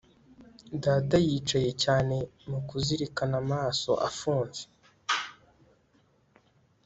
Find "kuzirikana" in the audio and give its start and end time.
2.67-3.35